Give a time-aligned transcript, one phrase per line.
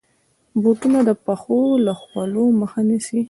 [0.61, 3.19] بوټونه د پښو د خولو مخه نیسي.